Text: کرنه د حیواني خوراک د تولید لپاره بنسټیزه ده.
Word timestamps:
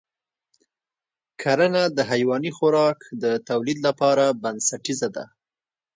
کرنه 1.41 1.83
د 1.95 1.97
حیواني 2.11 2.51
خوراک 2.57 2.99
د 3.23 3.25
تولید 3.49 3.77
لپاره 3.87 4.25
بنسټیزه 4.41 5.09
ده. 5.15 5.25